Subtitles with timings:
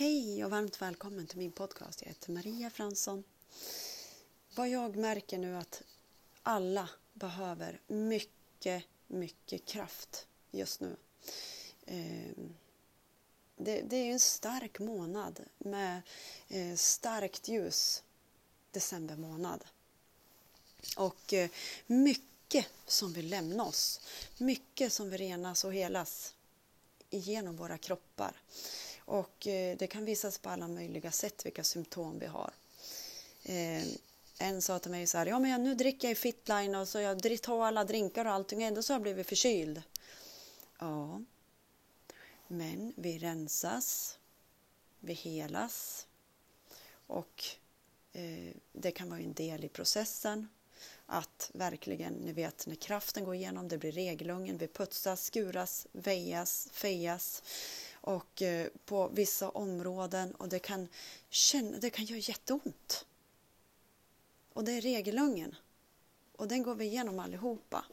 [0.00, 2.02] Hej och varmt välkommen till min podcast.
[2.02, 3.24] Jag heter Maria Fransson.
[4.54, 5.82] Vad jag märker nu att
[6.42, 10.96] alla behöver mycket, mycket kraft just nu.
[11.86, 12.54] Ehm,
[13.56, 16.02] det, är en stark månad med
[16.48, 18.02] eh, starkt ljus,
[18.70, 19.64] december månad.
[20.96, 21.50] Och eh,
[21.86, 24.00] mycket som vill lämna oss.
[24.38, 26.34] Mycket som vill renas och helas
[27.10, 28.36] genom våra kroppar.
[29.10, 32.52] Och eh, det kan visas på alla möjliga sätt vilka symptom vi har.
[33.42, 33.84] Eh,
[34.38, 37.00] en sa till mig så här, ja men nu dricker jag i Fitline och så
[37.00, 39.82] jag tar alla drinkar och allting, ändå så har jag blivit förkyld.
[40.78, 41.22] Ja,
[42.48, 44.18] men vi rensas,
[45.00, 46.06] vi helas
[47.06, 47.44] och
[48.12, 50.48] eh, det kan vara en del i processen
[51.06, 56.68] att verkligen, ni vet när kraften går igenom, det blir regelungen, vi putsas, skuras, väjas,
[56.72, 57.42] fejas
[58.10, 60.88] och eh, på vissa områden och det kan,
[61.28, 63.06] känna, det kan göra jätteont.
[64.52, 65.56] Och det är regelungen.
[66.36, 67.84] Och den går vi igenom allihopa.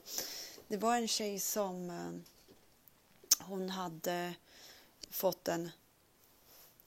[0.68, 2.12] Det var en tjej som eh,
[3.46, 4.36] hon hade
[5.10, 5.70] fått en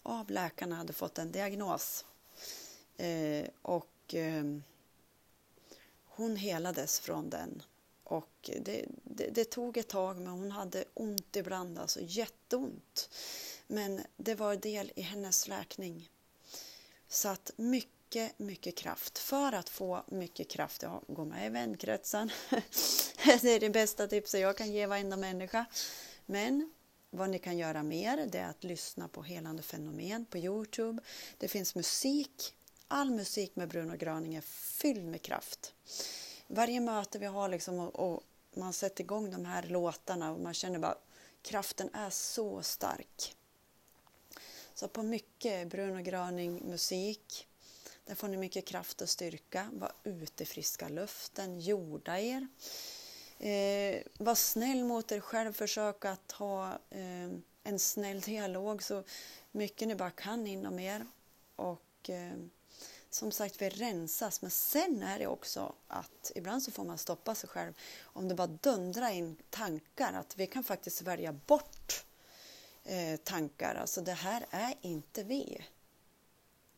[0.02, 2.04] av läkarna hade fått en diagnos.
[2.96, 4.44] Eh, och eh,
[6.04, 7.62] hon helades från den.
[8.10, 13.10] Och det, det, det, tog ett tag, men hon hade ont ibland, alltså jätteont.
[13.66, 16.10] Men det var del i hennes läkning.
[17.08, 19.18] Så att mycket, mycket kraft.
[19.18, 22.30] För att få mycket kraft, ja, gå med i vänkretsen.
[23.24, 25.64] det är det bästa tipset jag kan ge varenda människa.
[26.26, 26.72] Men
[27.10, 31.02] vad ni kan göra mer, det är att lyssna på helande fenomen på Youtube.
[31.38, 32.54] Det finns musik.
[32.88, 35.74] All musik med Bruno Gröning är fylld med kraft
[36.50, 38.22] varje möte vi har liksom och, och,
[38.54, 40.98] man sätter igång de här låtarna och man känner bara
[41.42, 43.36] kraften är så stark.
[44.74, 47.48] Så på mycket Bruno Gröning musik,
[48.04, 49.70] där får ni mycket kraft och styrka.
[49.72, 52.48] Var ute i friska luften, jorda er.
[53.38, 57.30] Eh, var snäll mot er själv, försök att ha eh,
[57.62, 59.04] en snäll dialog så
[59.52, 61.06] mycket ni bara kan inom er.
[61.56, 62.32] Och eh,
[63.10, 64.42] som sagt, vi rensas.
[64.42, 67.72] Men sen är det också att ibland så får man stoppa sig själv
[68.02, 70.12] om det bara dundrar in tankar.
[70.12, 72.04] Att vi kan faktiskt välja bort
[72.84, 73.74] eh, tankar.
[73.74, 75.64] Alltså det här är inte vi.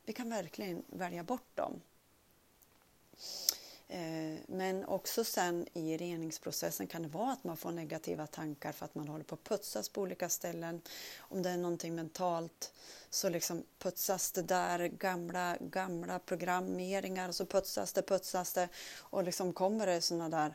[0.05, 1.81] Vi kan verkligen välja bort dem.
[3.93, 8.85] Eh, men också sen i reningsprocessen kan det vara att man får negativa tankar för
[8.85, 10.81] att man håller på att putsas på olika ställen.
[11.19, 12.73] Om det är någonting mentalt
[13.11, 19.25] så liksom putsas det där gamla, gamla programmeringar och så putsas det, putsas det och
[19.25, 20.55] liksom kommer det sådana där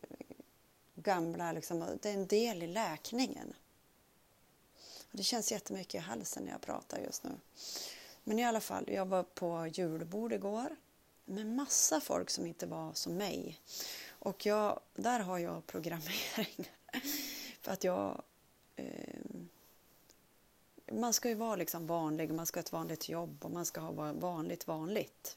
[0.00, 0.36] eh,
[0.94, 3.54] gamla, liksom, det är en del i läkningen.
[5.10, 7.30] Och det känns jättemycket i halsen när jag pratar just nu.
[8.24, 10.76] Men i alla fall, jag var på julbord igår
[11.24, 13.60] med massa folk som inte var som mig.
[14.08, 16.70] Och jag, där har jag programmering.
[17.60, 18.22] För att jag...
[18.76, 19.20] Eh,
[20.92, 23.80] man ska ju vara liksom vanlig, man ska ha ett vanligt jobb och man ska
[23.80, 25.36] ha vanligt vanligt.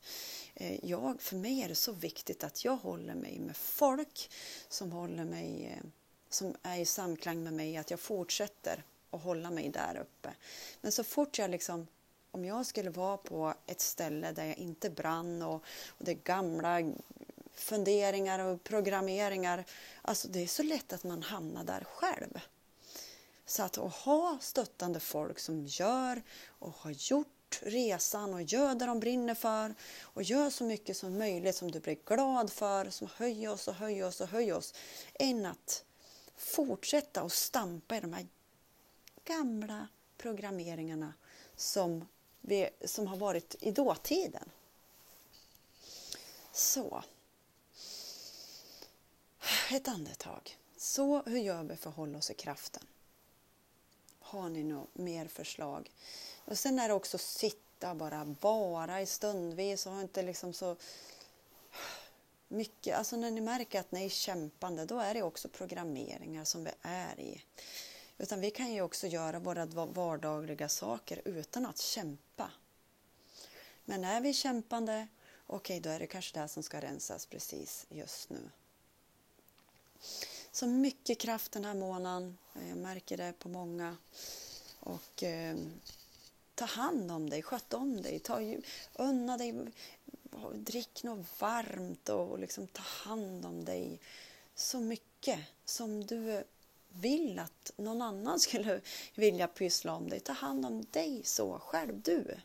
[0.54, 4.32] Eh, jag, för mig är det så viktigt att jag håller mig med folk
[4.70, 5.90] som håller mig eh,
[6.30, 10.36] som är i samklang med mig, att jag fortsätter att hålla mig där uppe.
[10.82, 11.88] Men så fort jag liksom
[12.36, 16.16] om jag skulle vara på ett ställe där jag inte brann och, och det är
[16.16, 16.94] gamla
[17.54, 19.66] funderingar och programmeringar.
[20.02, 22.40] Alltså det är så lätt att man hamnar där själv.
[23.46, 28.86] Så att, att ha stöttande folk som gör och har gjort resan och gör det
[28.86, 33.08] de brinner för och gör så mycket som möjligt som du blir glad för, som
[33.16, 34.74] höjer oss och höjer oss och höjer oss,
[35.14, 35.84] än att
[36.38, 38.28] fortsätta och stampa i de här
[39.26, 39.88] gamla
[40.18, 41.14] programmeringarna
[41.56, 42.06] som
[42.48, 44.50] vi, som har varit i dåtiden.
[46.52, 47.04] Så.
[49.72, 50.58] Ett andetag.
[50.78, 52.84] Så hur gör vi för att hålla oss i kraften?
[54.20, 55.92] Har ni något mer förslag?
[56.46, 60.76] Och sen är det också sitta bara, vara i stundvis och ha inte liksom så
[62.48, 62.98] mycket.
[62.98, 66.72] Alltså när ni märker att ni är kämpande, då är det också programmeringar som vi
[66.82, 67.42] är i.
[68.18, 72.52] Utan vi kan ju också göra våra vardagliga saker utan att kämpa.
[73.86, 75.08] Men är vi kämpande,
[75.48, 78.50] okej okay, då är det kanske det som ska rensas precis just nu.
[80.52, 82.38] Så mycket kraft den här månaden.
[82.56, 83.98] Eh, jag märker det på många.
[84.80, 85.58] Och eh,
[86.56, 88.40] ta hand om dig, sköt om dig, ta,
[88.94, 89.54] unna dig,
[90.54, 94.00] drick något varmt och liksom ta hand om dig
[94.56, 96.44] så mycket som du
[96.96, 98.82] vill att någon annan skulle
[99.16, 100.20] vilja pyssla om dig.
[100.20, 102.38] Ta hand om dig så själv, du.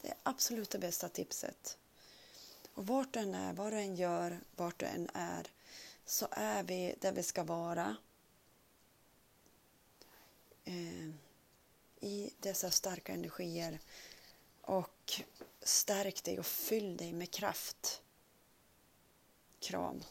[0.00, 1.78] Det är absolut det bästa tipset.
[2.74, 5.46] Och vart du än är, vad du än gör, vart du än är,
[6.04, 7.96] så är vi där vi ska vara.
[10.64, 11.08] Eh,
[12.00, 13.78] I dessa starka energier.
[14.60, 15.22] Och
[15.62, 18.02] stärk dig och fyll dig med kraft.
[19.60, 20.02] Kram.